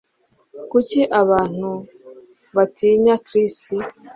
Kuki 0.71 0.99
abantu 1.21 1.69
batinya 2.55 3.13
Chris 3.25 3.57